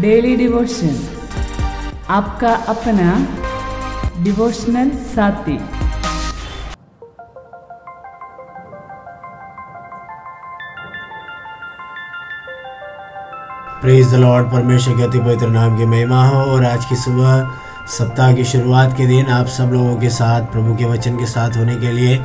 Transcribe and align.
Daily 0.00 0.36
devotion 0.36 0.94
आपका 2.08 2.52
अपना 2.68 3.08
devotional 4.24 4.90
साथी। 5.08 5.56
प्रेज 13.82 14.12
द 14.12 14.14
लॉर्ड 14.14 14.46
परमेश्वर 14.46 14.96
के 14.96 15.02
अति 15.02 15.18
पवित्र 15.18 15.48
नाम 15.48 15.76
की 15.78 15.86
महिमा 15.86 16.24
हो, 16.28 16.40
और 16.42 16.64
आज 16.64 16.84
की 16.84 16.96
सुबह, 16.96 17.50
सप्ताह 17.88 18.32
की 18.34 18.44
शुरुआत 18.44 18.96
के 18.96 19.06
दिन 19.06 19.26
आप 19.32 19.46
सब 19.46 19.72
लोगों 19.72 19.96
के 19.96 20.10
साथ, 20.10 20.52
प्रभु 20.52 20.76
के 20.76 20.84
वचन 20.84 21.18
के 21.18 21.26
साथ 21.26 21.56
होने 21.56 21.76
के 21.76 21.92
लिए 21.92 22.16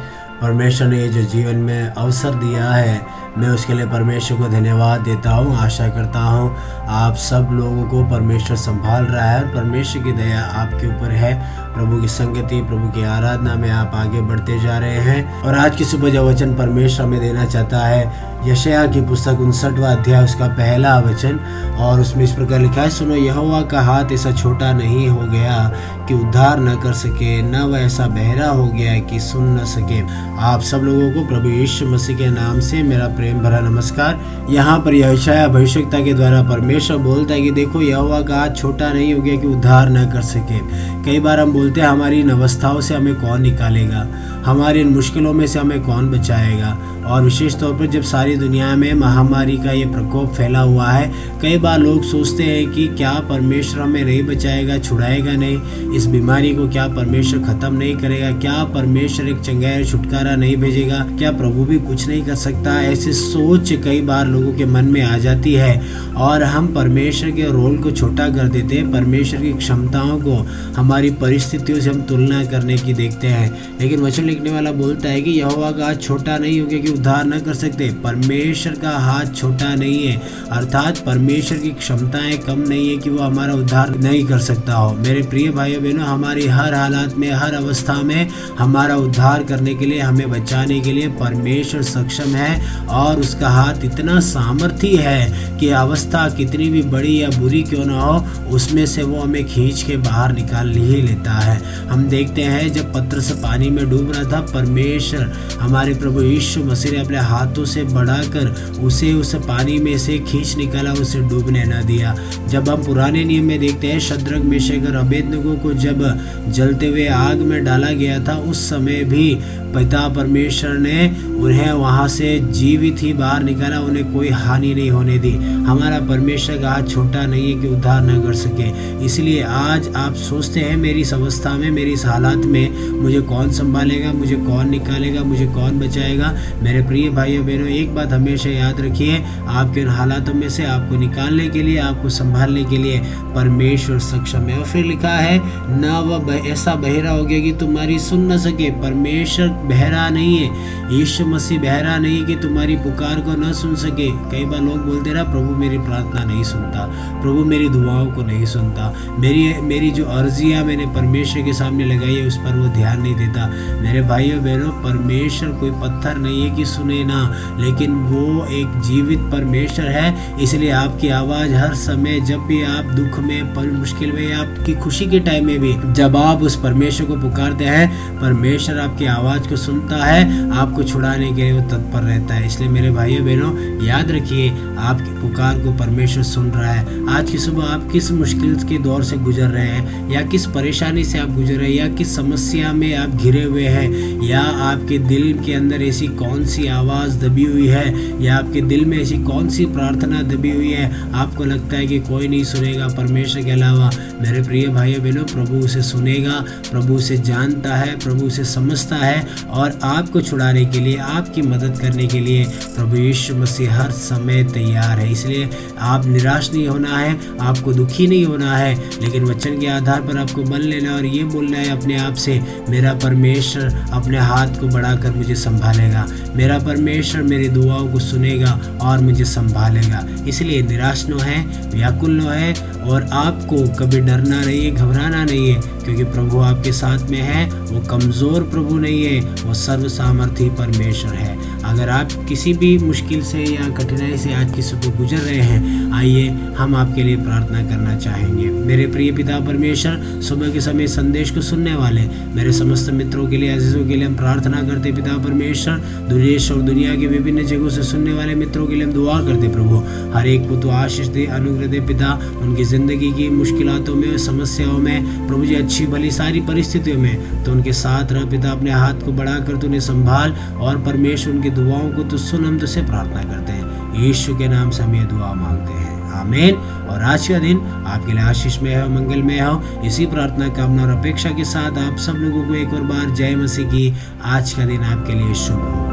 परमेश्वर 0.42 0.88
ने 0.88 1.08
जो 1.08 1.22
जीवन 1.22 1.56
में 1.56 1.88
अवसर 1.88 2.34
दिया 2.34 2.70
है, 2.70 3.02
मैं 3.38 3.50
उसके 3.50 3.74
लिए 3.74 3.86
परमेश्वर 3.86 4.38
को 4.38 4.48
धन्यवाद 4.48 5.02
देता 5.02 5.32
हूँ, 5.32 5.58
आशा 5.58 5.88
करता 5.88 6.20
हूँ 6.20 6.56
आप 6.88 7.16
सब 7.16 7.50
लोगों 7.52 7.84
को 7.84 8.04
परमेश्वर 8.04 8.58
संभाल 8.58 9.04
रहा 9.04 9.26
है 9.26 9.42
और 9.44 9.48
परमेश्वर 9.48 10.04
की 10.04 10.12
दया 10.12 10.42
आपके 10.42 10.88
ऊपर 10.88 11.12
है। 11.12 11.34
प्रभु 11.74 12.02
की 12.02 12.08
संगति, 12.08 12.62
प्रभु 12.62 12.88
की 12.90 13.04
आराधना 13.04 13.56
में 13.56 13.70
आप 13.70 13.92
आगे 13.96 14.22
बढ़ते 14.22 14.60
जा 14.60 14.78
रहे 14.78 15.00
हैं। 15.00 15.42
और 15.42 15.56
आज 15.56 15.76
की 15.76 15.86
सुबह 15.86 16.10
जो 16.10 16.30
वचन 16.30 16.56
परमेश्वर 16.56 17.06
हमें 17.06 17.20
देना 17.20 17.46
चाहता 17.46 17.80
है 17.80 18.35
यशया 18.46 18.88
की 18.88 19.02
पुस्तक 19.02 19.38
उनसठवा 19.40 19.90
अध्याय, 19.92 20.24
उसका 20.24 20.48
पहला 20.48 21.00
वचन, 21.00 21.40
और 21.80 22.02
उसमें 22.02 22.24
इस 22.24 22.32
प्रकार 22.32 22.60
लिखा 22.60 22.82
है, 22.82 22.90
सुनो, 22.90 23.16
यहोवा 23.16 23.62
का 23.62 23.82
हाथ 23.82 24.06
ऐसा 24.12 24.32
छोटा 24.32 24.74
नहीं 24.74 25.08
हो 25.08 25.22
गया 25.22 25.74
कि 26.08 26.14
उद्धार 26.14 26.60
न 26.60 26.76
कर 26.76 26.94
सके, 26.94 27.42
न 27.42 27.56
वह 27.56 27.80
ऐसा 27.80 28.08
बहरा 28.08 28.48
हो 28.48 28.68
गया 28.68 29.00
कि 29.00 29.20
सुन 29.20 29.62
न 29.62 29.64
सके। 29.64 30.02
आप 30.40 30.62
सब 30.62 30.78
लोगों 30.78 31.12
को 31.12 31.28
प्रभु 31.28 31.50
यीशु 31.50 31.86
मसीह 31.86 32.18
के 32.18 32.30
नाम 32.30 32.60
से 32.60 32.84
मेरा 32.84 33.08
प्रेम 33.08 33.40
भरा 33.40 33.60
नमस्कार। 33.60 34.22
यहाँ 34.50 34.80
पर 34.80 34.94
यशया 34.94 35.48
भविष्यता 35.48 36.06
के 36.06 36.14
द्वारा 36.14 36.44
परमेश्वर 36.44 36.98
बोलता 36.98 37.34
है 37.34 37.42
कि 37.42 37.52
देखो, 37.52 37.82
यहोवा 37.82 38.22
का 38.22 38.36
हाथ 38.36 38.50
छोटा 38.50 38.94
नहीं 38.94 39.14
हो 39.14 39.22
गया 39.22 39.36
कि 39.36 39.48
उद्धार 39.48 39.90
न 39.90 40.12
कर 40.12 40.22
सके। 40.22 40.60
कई 41.04 41.20
बार 41.20 41.40
हम 41.40 41.54
बोलते 41.54 41.82
हैं, 41.82 41.88
हमारी 41.88 42.20
इन 42.20 42.30
अवस्थाओं 42.30 42.82
से 42.82 42.96
हमें 42.96 43.16
कौन 43.16 43.42
निकालेगा? 43.42 44.08
हमारी 44.46 44.80
इन 44.80 44.88
मुश्किलों 44.88 45.34
में 45.34 45.48
से 45.48 45.60
हमें 45.60 45.82
कौन 45.82 46.12
बचाएगा? 46.12 46.78
और 47.06 47.22
विशेष 47.22 47.56
तौर 47.56 47.74
पर 47.74 47.86
जब 47.86 48.02
सारी 48.02 48.35
दुनिया 48.38 48.76
में 48.76 48.94
महामारी 48.94 49.58
का 49.58 49.72
ये 49.72 49.86
प्रकोप 49.86 50.34
फैला 50.34 50.60
हुआ 50.60 50.90
है। 50.90 51.14
कई 51.42 51.58
बार 51.58 51.80
लोग 51.80 52.04
सोचते 52.04 52.44
हैं 52.44 52.72
कि 52.72 52.88
क्या 52.88 53.12
परमेश्वर 53.12 53.82
हमें 53.82 54.06
नहीं 54.06 54.24
बचाएगा, 54.24 54.78
छुड़ाएगा 54.78 55.32
नहीं। 55.32 55.92
इस 55.92 56.06
बीमारी 56.06 56.56
को 56.56 56.70
क्या 56.70 56.88
परमेश्वर 56.88 57.40
खत्म 57.40 57.76
नहीं 57.76 57.96
करेगा? 57.96 58.32
क्या 58.32 58.64
परमेश्वर 58.64 59.28
एक 59.28 59.38
चंगैर 59.38 59.86
छुटकारा 59.86 60.36
नहीं 60.36 60.58
भेजेगा? 60.58 61.00
क्या 61.18 61.32
प्रभु 61.32 61.66
भी 61.66 61.80
कुछ 61.80 62.08
नहीं 62.08 62.26
कर 62.26 62.36
सकता? 62.36 62.82
ऐसी 62.82 63.14
सोच 63.14 63.74
कई 63.74 64.02
बार 64.02 64.28
लोगों 64.28 64.54
के 64.54 64.66
मन 64.66 64.86
में 64.86 65.02
आ 65.02 65.18
जाती 65.18 65.54
है। 65.54 65.82
और 66.18 66.44
हम 66.44 66.68
परमेश्वर 66.68 67.32
के 67.32 67.44
रोल 67.44 67.78
को 67.78 67.92
छोटा 67.92 68.30
कर 68.30 68.48
देते 68.48 68.76
हैं। 68.76 68.92
परमेश्वर 68.92 69.42
की 69.42 69.54
क्षमताओं 69.54 70.20
को, 70.20 70.48
हमारी 70.78 71.10
परिस्थितियों 71.10 71.80
से 71.80 71.90
हम 71.90 72.02
तुलना 72.02 72.46
करने 72.46 72.78
की 72.78 72.94
देखते 72.94 73.28
हैं। 73.28 73.78
लेकिन 73.82 74.00
वचन 74.00 74.24
लिखने 74.24 74.52
वाला 74.52 74.72
बोलता 74.72 75.10
है 75.10 75.22
कि 75.22 75.32
यहोवा 75.32 75.72
का 75.72 75.94
छोटा 75.94 76.38
नहीं 76.38 76.62
हो 76.62 76.68
गया 76.68 76.80
कि 76.80 76.88
उद्धार 76.88 77.26
न 77.26 77.40
कर 77.40 77.54
सकते। 77.54 77.90
परमेश्वर 78.04 78.25
का 78.26 79.00
हाथ 79.00 79.26
छोटा 79.36 79.76
नहीं 79.76 80.08
है। 80.08 80.22
अर्थात 80.52 80.98
परमेश्वर 80.98 81.58
की 81.58 81.70
क्षमताएँ 81.70 82.38
कम 82.38 82.60
नहीं 82.60 82.90
है 82.90 82.98
कि 82.98 83.10
वो 83.10 83.20
हमारा 83.20 83.54
उद्धार 83.54 83.96
नहीं 83.96 84.26
कर 84.26 84.40
सकता 84.40 84.74
हो। 84.74 84.94
मेरे 84.94 85.22
प्रिय 85.24 85.50
भाइयों 85.50 85.84
बहनों 85.84 86.06
हमारी 86.06 86.48
हर 86.48 86.74
हालात 86.74 87.16
में, 87.16 87.32
हर 87.32 87.54
अवस्था 87.54 87.94
में 87.94 88.30
हमारा 88.60 88.96
उद्धार 88.96 89.44
करने 89.44 89.76
के 89.76 89.86
लिए, 89.86 90.00
हमें 90.00 90.30
बचाने 90.30 90.80
के 90.80 90.92
लिए 90.92 91.08
परमेश्वर 91.08 91.82
सक्षम 91.82 92.36
है 92.36 92.86
और 92.86 93.20
उसका 93.20 93.50
हाथ 93.50 93.86
इतना 93.86 94.20
सामर्थ्य 94.20 94.88
है 94.88 95.58
कि 95.60 95.70
अवस्था 95.70 96.30
कितनी 96.30 96.70
भी 96.70 96.82
बड़ी 96.82 97.24
या 97.24 97.30
बुरी 97.30 97.64
क्यों 97.64 97.86
ना 97.86 98.02
हो, 98.02 98.26
उसमें 98.50 98.86
से 98.86 99.04
वो 99.04 99.22
हमें 99.22 99.46
खींच 99.46 99.84
के 99.84 99.98
बाहर 99.98 100.34
निकाल 100.34 100.72
ही 100.72 101.02
लेता 101.02 101.32
है। 101.32 101.88
हम 101.88 102.04
देखते 102.04 102.42
हैं, 102.42 102.74
जब 102.74 102.94
पत्र 102.94 103.20
से 103.20 103.34
पानी 103.34 103.70
में 103.70 103.90
डूब 103.90 104.12
रहा 104.12 104.32
था, 104.32 104.42
परमेश्वर 104.42 105.34
हमारे 105.60 105.94
प्रभु 105.94 106.22
यीशु 106.22 106.64
मसीह 106.64 106.92
ने 106.92 106.98
अपने 106.98 107.18
हाथों 107.18 107.66
से 107.66 107.84
बढ़ाकर 108.16 108.82
उसे 108.82 109.14
उस 109.14 109.36
पानी 109.36 109.78
में 109.80 109.98
से 109.98 110.18
खींच 110.20 110.56
निकाला, 110.58 110.92
उसे 110.92 111.20
डूबने 111.20 111.64
न 111.66 111.82
दिया। 111.86 112.16
जब 112.50 112.70
हम 112.70 112.84
पुराने 112.84 113.24
नियम 113.24 113.46
में 113.46 113.60
देखते 113.60 113.88
हैं 113.88 114.00
शद्रक 114.00 114.44
मेशेकर 114.44 114.96
अभेदनगों 114.96 115.56
को 115.56 115.74
जब 115.74 116.04
जलते 116.50 116.88
हुए 116.88 117.08
आग 117.08 117.38
में 117.38 117.64
डाला 117.66 117.92
गया 117.92 118.20
था, 118.20 118.36
उस 118.36 118.70
समय 118.70 119.04
भी 119.04 119.38
पिता 119.76 120.08
परमेश्वर 120.08 120.78
ने 120.78 121.08
उन्हें 121.36 121.72
वहाँ 121.72 122.08
से 122.08 122.40
जीवित 122.40 123.04
ही 123.04 123.14
बाहर 123.14 123.44
निकाला, 123.44 123.80
उन्हें 123.80 124.14
कोई 124.14 124.30
हानि 124.30 124.74
नहीं 124.74 124.92
होने 124.92 125.18
दी। 125.18 125.32
हमारा 125.66 126.00
परमेश्वर 126.00 126.58
का 126.58 126.70
हाथ 126.70 126.84
छोटा 126.84 127.26
नहीं 127.26 127.56
है 127.56 127.62
कि 127.62 127.68
उद्धार 127.68 128.02
न 128.04 128.22
कर 128.22 128.34
सके। 128.34 128.70
इसलिए 129.06 129.44
आज 129.44 129.90
आप 129.96 130.16
सोचते 130.16 130.60
हैं, 130.60 130.78
मेरी 130.78 131.04
अवस्था 131.14 131.58
में, 131.58 131.72
मेरी 131.72 131.92
इस 131.92 132.06
हालात 132.06 132.38
में 132.38 132.80
मुझे 133.02 133.22
कौन 133.22 133.52
संभालेगा, 133.52 134.14
मुझे 134.14 134.36
कौन 134.36 134.70
निकालेगा, 134.70 135.24
मुझे 135.24 135.46
कौन 135.46 135.80
बचाएगा? 135.80 136.34
मेरे 136.64 136.82
प्रिय 136.82 137.10
भाइयों, 137.10 137.46
बहनों, 137.46 137.68
एक 137.68 137.96
बात 137.96 138.05
हमेशा 138.14 138.50
याद 138.50 138.82
रखिए। 138.82 139.26
आपके 139.48 139.84
उन 139.84 139.90
हालातों 139.90 140.34
में 140.34 140.50
से 140.50 140.66
आपको 140.66 140.96
निकालने 140.96 141.48
के 141.48 141.64
लिए, 141.64 141.78
आपको 141.78 142.10
संभालने 142.10 142.64
के 142.64 142.78
लिए 142.78 143.00
परमेश्वर 143.36 144.00
सक्षम 144.00 144.40
है। 144.40 144.60
और 144.60 144.66
फिर 144.66 144.86
लिखा 144.86 145.08
है, 145.08 145.42
न 145.70 145.86
वह 146.26 146.36
ऐसा 146.36 146.76
बहरा 146.76 147.12
हो 147.12 147.24
गया 147.24 147.40
कि 147.40 147.52
तुम्हारी 147.52 148.00
सुन 148.00 148.32
न 148.32 148.38
सके। 148.38 148.72
परमेश्वर 148.72 149.48
बहरा 149.48 150.10
नहीं 150.10 150.38
है। 150.38 150.76
यीशु 150.98 151.26
मसीह 151.26 151.60
बहरा 151.60 151.98
नहीं 151.98 152.26
कि 152.26 152.36
तुम्हारी 152.36 152.76
पुकार 152.76 153.20
को 153.20 153.32
न 153.32 153.54
सुन 153.54 153.76
सके। 153.76 154.12
कई 154.32 154.46
बार 154.46 154.62
लोग 154.62 154.86
बोलते 154.86 155.14
रहा, 155.14 155.24
प्रभु 155.24 155.56
मेरी 155.56 155.78
प्रार्थना 155.78 156.24
नहीं 156.24 156.44
सुनता। 156.44 156.86
प्रभु 157.22 157.46
मेरी 157.46 157.70
दुआओं 157.70 158.06
को 158.06 158.22
नहीं 158.22 158.46
सुनता। 158.46 158.96
मेरी 159.20 159.62
मेरी 159.62 159.92
जो 159.92 160.06
अर्जियाँ 160.06 160.64
मैंने 160.64 160.86
परमेश्वर 160.86 161.42
के 161.42 161.54
सामने 161.54 161.86
लगाई 161.86 162.16
है, 162.16 162.28
उस 162.28 162.38
पर 162.38 162.60
वो 162.60 162.68
ध्यान 162.68 163.02
नहीं 163.02 163.16
देता। 163.16 163.54
मेरे 163.82 164.02
भाइयों, 164.02 164.44
बहनों, 164.44 164.70
परमेश्वर 164.70 165.50
कोई 165.50 165.72
पत्थर 165.72 166.18
नहीं 166.18 166.50
है 166.50 166.56
कि 166.56 166.66
सुने 166.66 167.04
ना, 167.04 167.36
लेकिन 167.60 167.85
वो 167.92 168.46
एक 168.46 168.82
जीवित 168.82 169.20
परमेश्वर 169.20 169.86
है। 169.86 170.38
इसलिए 170.44 170.72
आपकी 170.72 171.10
आवाज़ 171.10 171.54
हर 171.54 171.74
समय 171.74 172.20
जब 172.20 172.40
भी 172.40 172.64
आप 172.64 172.86
दुख 172.86 173.20
में 173.20 173.54
पर 173.54 173.72
मुश्किल 173.72 174.12
में, 174.12 174.34
आपकी 174.34 174.74
खुशी 174.74 175.06
के 175.06 175.20
टाइम 175.20 175.46
में 175.46 175.60
भी 175.60 175.94
जब 175.94 176.18
आप 176.18 176.42
उस 176.42 176.56
परमेश्वर 176.56 177.08
को 177.08 177.16
पुकारते 177.16 177.66
हैं, 177.66 178.20
परमेश्वर 178.20 178.80
आपकी 178.80 179.06
आवाज़ 179.06 179.48
को 179.50 179.56
सुनता 179.56 180.06
है, 180.06 180.52
आपको 180.52 180.84
छुड़ाने 180.84 181.34
के 181.34 181.42
लिए 181.42 181.54
वो 181.54 181.70
तत्पर 181.70 182.00
रहता 182.00 182.34
है। 182.34 182.48
इसलिए 182.48 182.70
मेरे 182.70 182.92
भाइयों, 182.92 183.26
बहनों, 183.26 183.86
याद 183.86 184.12
रखिए, 184.12 184.50
आपकी 184.80 185.15
पुकार 185.26 185.60
को 185.60 185.72
परमेश्वर 185.72 186.24
सुन 186.24 186.52
रहा 186.52 186.72
है। 186.72 187.10
आज 187.10 187.32
की 187.32 187.38
सुबह 187.38 187.64
आप 187.64 187.90
किस 187.92 188.12
मुश्किल 188.12 188.56
के 188.56 188.78
दौर 188.78 189.04
से 189.04 189.18
गुजर 189.18 189.48
रहे 189.48 189.68
हैं? 189.68 190.12
या 190.12 190.22
किस 190.22 190.46
परेशानी 190.46 191.04
से 191.04 191.20
आप 191.20 191.32
गुजर 191.32 191.54
रहे 191.54 191.70
हैं? 191.70 191.76
या 191.76 191.88
किस 191.88 192.16
समस्या 192.16 192.74
में 192.74 192.96
आप 192.96 193.10
घिरे 193.10 193.44
हुए 193.44 193.66
हैं? 193.66 194.22
या 194.22 194.42
आपके 194.42 195.00
दिल 195.00 195.40
के 195.46 195.54
अंदर 195.54 195.82
ऐसी 195.82 196.08
कौन 196.08 196.46
सी 196.46 196.68
आवाज़ 196.68 197.26
दबी 197.26 197.44
हुई 197.44 197.68
है? 197.68 198.24
या 198.24 198.38
आपके 198.38 198.62
दिल 198.62 198.86
में 198.86 199.02
ऐसी 199.02 199.18
कौन 199.18 199.50
सी 199.50 199.66
प्रार्थना 199.66 200.22
दबी 200.22 200.52
हुई 200.52 200.72
है? 200.72 201.14
आपको 201.14 201.44
लगता 201.44 201.78
है 201.78 201.88
कि 201.88 202.00
कोई 202.00 202.28
नहीं 202.28 202.44
सुनेगा 202.44 202.88
परमेश्वर 202.88 203.44
के 203.44 203.52
अलावा। 203.52 203.92
मेरे 204.22 204.44
प्रिय 204.44 204.68
भाइयों, 204.68 205.04
बहनों, 205.04 205.24
प्रभु 205.24 205.56
उसे 205.56 205.82
सुनेगा, 205.82 206.46
प्रभु 206.72 206.94
उसे 206.94 207.18
जानता 207.18 207.76
है, 207.76 208.00
प्रभु 208.00 208.26
उसे 208.26 208.44
समझता 208.44 208.96
है 208.96 209.28
और 209.50 209.80
आपको 209.84 210.22
छुड़ाने 210.22 210.66
के 210.66 210.80
लिए, 210.80 210.98
आपकी 210.98 211.42
मदद 211.42 211.80
करने 211.82 212.08
के 212.08 212.20
लिए 212.20 212.46
प्रभु 212.46 212.96
यीशु 212.96 213.36
मसीह 213.36 213.82
हर 213.82 213.92
समय 213.92 214.44
तैयार 214.44 215.00
है। 215.00 215.15
इसलिए 215.16 215.50
आप 215.86 216.06
निराश 216.06 216.52
नहीं 216.54 216.68
होना 216.68 216.98
है, 216.98 217.18
आपको 217.42 217.74
दुखी 217.74 218.08
नहीं 218.08 218.26
होना 218.26 218.56
है, 218.58 218.74
लेकिन 219.02 219.26
वचन 219.26 219.60
के 219.60 219.68
आधार 219.70 220.02
पर 220.02 220.18
आपको 220.18 220.44
बन 220.44 220.62
लेना 220.64 220.96
और 220.96 221.06
ये 221.06 221.24
बोलना 221.26 221.58
है 221.58 221.70
अपने 221.72 221.98
आप 222.00 222.14
से, 222.16 222.40
मेरा 222.70 222.94
परमेश्वर 223.04 223.74
अपने 223.94 224.20
हाथ 224.22 224.60
को 224.60 224.68
बढ़ाकर 224.68 225.12
मुझे 225.12 225.36
संभालेगा, 225.36 226.08
मेरा 226.36 226.58
परमेश्वर 226.60 227.22
मेरी 227.24 227.48
दुआओं 227.50 227.88
को 227.88 228.00
सुनेगा 228.02 228.60
और 228.82 229.00
मुझे 229.00 229.26
संभालेगा। 229.26 230.06
इसलिए 230.28 230.62
निराश 230.64 231.06
न 231.10 231.20
है 231.20 231.44
व्याकुल 231.70 232.12
न 232.14 232.30
है 232.30 232.54
और 232.82 233.08
आपको 233.14 233.58
कभी 233.76 234.00
डरना 234.00 234.42
नहीं 234.42 234.64
है, 234.66 234.72
घबराना 234.72 235.24
नहीं 235.24 235.50
है, 235.50 235.62
क्योंकि 235.84 236.04
प्रभु 236.06 236.40
आपके 236.42 236.72
साथ 236.72 237.10
में 237.10 237.22
है, 237.22 237.46
वो 237.50 237.82
कमज़ोर 237.88 238.44
प्रभु 238.44 238.78
नहीं 238.78 239.04
है, 239.04 239.20
वो 239.44 239.54
सर्व 239.54 239.88
सामर्थ्य 239.90 240.50
परमेश्वर 240.60 241.14
है। 241.14 241.34
अगर 241.66 241.90
आप 241.90 242.12
किसी 242.30 242.54
भी 242.54 242.78
मुश्किल 242.78 243.22
से 243.22 243.44
या 243.44 243.70
कठिनाई 243.70 244.18
से 244.18 244.34
आज 244.34 244.54
की 244.54 244.62
सुबह 244.62 244.98
गुजर 244.98 245.18
रहे 245.18 245.42
हैं, 245.42 245.92
आइए 245.94 246.28
हम 246.58 246.76
आपके 246.76 247.04
लिए 247.04 247.16
प्रार्थना 247.16 247.62
करना 247.64 247.96
चाहेंगे। 247.96 248.50
मेरे 248.66 248.86
प्रिय 248.88 249.12
पिता 249.12 249.40
परमेश्वर, 249.40 250.22
सुबह 250.22 250.50
के 250.50 250.62
समय 250.62 250.88
संदेश 250.88 251.32
को 251.32 251.42
सुनने 251.42 251.76
वाले, 251.76 252.02
मेरे 252.36 252.52
समस्त 252.54 252.90
मित्रों 252.90 253.28
के 253.28 253.38
लिए, 253.38 253.50
अजीजों 253.50 253.86
के 253.86 253.96
लिए 253.96 254.06
हम 254.06 254.16
प्रार्थना 254.16 254.62
करते 254.62 254.92
पिता 254.92 255.18
परमेश्वर। 255.18 255.78
देश 256.10 256.52
और 256.52 256.62
दुनिया 256.62 256.96
के 256.96 257.08
विभिन्न 257.08 257.46
जगहों 257.46 257.70
से 257.70 257.84
सुनने 257.84 258.14
वाले 258.14 258.36
मित्रों 258.36 258.68
के 258.68 258.76
लिए 258.76 258.84
हम 258.84 258.94
दुआ 258.94 259.20
करते 259.22 259.48
प्रभु। 259.48 259.82
हर 260.14 260.28
एक 260.28 260.48
को 260.50 260.56
तो 260.56 260.70
आशीष 260.70 261.08
दे, 261.08 261.26
अनुग्रह 261.26 261.68
दे, 261.68 261.80
पिता। 261.80 262.14
उनकी 262.42 262.64
ज़िंदगी 262.64 263.12
की 263.12 263.30
मुश्किलों 263.30 263.96
में, 263.96 264.18
समस्याओं 264.18 264.78
में, 264.78 265.28
प्रभु 265.28 265.46
जी, 265.46 265.56
अच्छी, 265.56 265.86
भली 265.88 266.12
सारी 266.12 266.40
परिस्थितियों 266.42 266.98
में 266.98 267.44
तो 267.44 267.52
उनके 267.52 267.74
साथ 267.74 268.12
रह, 268.12 268.26
पिता, 268.26 268.52
अपने 268.52 268.72
हाथ 268.72 269.06
को 269.06 269.12
बढ़ाकर 269.12 269.66
उन्हें 269.66 269.80
संभाल 269.80 270.32
और 270.60 270.78
परमेश्वर 270.84 271.34
उनकी 271.34 271.50
दुआओं 271.56 271.92
को 271.92 272.04
तो 272.04 272.18
सुन 272.18 272.46
हम 272.46 272.60
तुझसे 272.60 272.82
प्रार्थना 272.82 273.24
करते 273.24 273.52
हैं। 273.52 273.94
यीशु 273.96 274.36
के 274.38 274.48
नाम 274.48 274.70
से 274.70 274.84
हम 274.84 274.96
ये 274.96 275.04
दुआ 275.06 275.34
मांगते 275.34 275.74
हैं। 275.74 275.94
आमीन। 276.14 276.56
और 276.90 277.04
आज 277.04 277.28
का 277.28 277.40
दिन 277.40 277.60
आपके 277.88 278.14
लिए 278.14 278.24
आशीष 278.24 278.62
में 278.62 278.76
हो 278.82 278.90
मंगल 278.90 279.22
में 279.24 279.40
हो। 279.42 279.82
इसी 279.82 280.06
प्रार्थना, 280.06 280.48
कामना 280.50 280.84
और 280.84 280.90
अपेक्षा 280.90 281.30
के 281.30 281.44
साथ 281.46 281.78
आप 281.80 281.98
सब 281.98 282.14
लोगों 282.14 282.46
को 282.48 282.54
एक 282.54 282.74
और 282.74 282.82
बार 282.82 283.10
जय 283.10 283.36
मसीह 283.36 283.68
की 283.68 283.94
आज 284.26 284.54
का 284.54 284.66
दिन 284.66 284.82
आपके 284.84 285.14
लिए 285.14 285.34
शुभ 285.36 285.60
हो। 285.60 285.84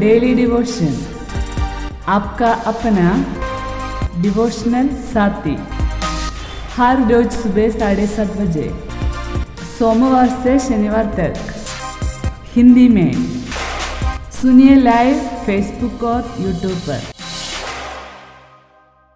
डेली 0.00 0.34
डिवोशन 0.34 0.96
आपका 2.08 2.52
अपना 2.66 3.10
डिवोशनल 4.22 4.88
साथी। 4.88 5.56
हर 6.72 7.00
रोज 7.08 7.30
सुबह 7.32 7.70
साढ़े 7.70 8.06
सात 8.06 8.36
बजे, 8.36 8.68
सोमवार 9.78 10.28
से 10.42 10.58
शनिवार 10.58 11.06
तक, 11.16 11.34
हिंदी 12.54 12.88
में। 12.88 13.12
सुनिए 14.32 14.76
लाइव 14.76 15.18
फेसबुक 15.46 16.02
और 16.04 16.34
यूट्यूब 16.40 16.78
पर। 16.86 17.02